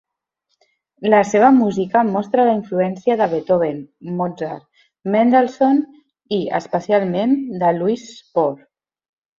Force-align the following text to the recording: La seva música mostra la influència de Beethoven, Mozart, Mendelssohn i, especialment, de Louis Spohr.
La 1.13 1.17
seva 1.31 1.51
música 1.57 2.01
mostra 2.07 2.47
la 2.47 2.55
influència 2.61 3.17
de 3.21 3.29
Beethoven, 3.35 3.79
Mozart, 4.23 4.67
Mendelssohn 5.19 5.81
i, 6.41 6.45
especialment, 6.63 7.39
de 7.65 7.75
Louis 7.81 8.11
Spohr. 8.19 8.53